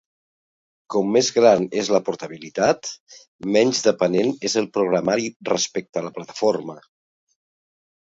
[0.95, 2.91] Com més gran és la portabilitat,
[3.59, 6.83] menys dependent és el programari respecte a la plataforma.